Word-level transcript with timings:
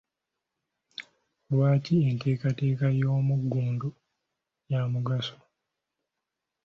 Lwaki 1.51 1.95
enteekateeka 2.09 2.85
ey'omuggundu 2.97 3.89
ya 4.71 4.79
mugaso? 4.91 5.35